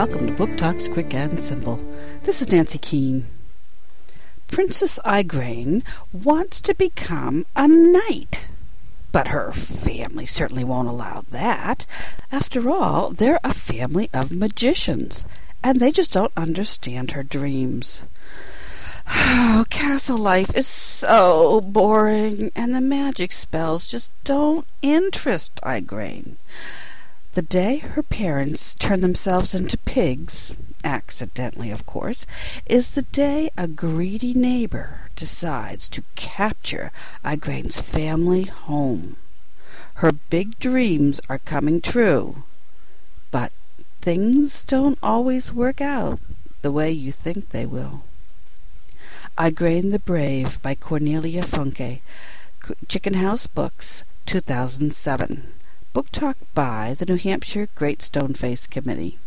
[0.00, 1.78] welcome to Book Talks Quick and Simple.
[2.22, 3.26] This is Nancy Keane.
[4.48, 8.46] Princess Igraine wants to become a knight,
[9.12, 11.84] but her family certainly won't allow that.
[12.32, 15.26] After all, they're a family of magicians,
[15.62, 18.00] and they just don't understand her dreams.
[19.06, 26.36] Oh, castle life is so boring, and the magic spells just don't interest Igraine.
[27.34, 30.52] The day her parents turn themselves into pigs,
[30.82, 32.26] accidentally of course,
[32.66, 36.90] is the day a greedy neighbor decides to capture
[37.24, 39.14] Igraine's family home.
[39.94, 42.42] Her big dreams are coming true,
[43.30, 43.52] but
[44.00, 46.18] things don't always work out
[46.62, 48.02] the way you think they will.
[49.38, 52.00] Igraine the Brave by Cornelia Funke,
[52.88, 55.59] Chicken House Books, 2007.
[55.92, 59.18] Book Talk by the New Hampshire Great Stone Face Committee.